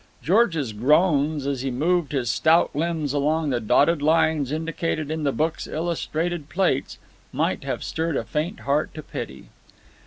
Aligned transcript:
George's 0.23 0.73
groans, 0.73 1.45
as 1.45 1.61
he 1.61 1.69
moved 1.69 2.11
his 2.11 2.27
stout 2.27 2.75
limbs 2.75 3.13
along 3.13 3.51
the 3.51 3.59
dotted 3.59 4.01
lines 4.01 4.51
indicated 4.51 5.11
in 5.11 5.21
the 5.25 5.31
book's 5.31 5.67
illustrated 5.67 6.49
plates, 6.49 6.97
might 7.31 7.63
have 7.65 7.83
stirred 7.83 8.17
a 8.17 8.23
faint 8.23 8.61
heart 8.61 8.91
to 8.95 9.03
pity. 9.03 9.49